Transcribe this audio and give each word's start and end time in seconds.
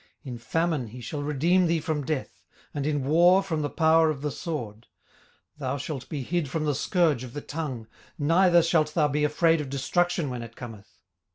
18:005:020 0.25 0.31
In 0.33 0.37
famine 0.39 0.87
he 0.87 0.99
shall 0.99 1.21
redeem 1.21 1.67
thee 1.67 1.79
from 1.79 2.03
death: 2.03 2.41
and 2.73 2.87
in 2.87 3.03
war 3.05 3.43
from 3.43 3.61
the 3.61 3.69
power 3.69 4.09
of 4.09 4.23
the 4.23 4.31
sword. 4.31 4.87
18:005:021 5.57 5.59
Thou 5.59 5.77
shalt 5.77 6.09
be 6.09 6.23
hid 6.23 6.49
from 6.49 6.65
the 6.65 6.73
scourge 6.73 7.23
of 7.23 7.33
the 7.33 7.41
tongue: 7.41 7.85
neither 8.17 8.63
shalt 8.63 8.95
thou 8.95 9.07
be 9.07 9.23
afraid 9.23 9.61
of 9.61 9.69
destruction 9.69 10.31
when 10.31 10.41
it 10.41 10.55
cometh. 10.55 10.87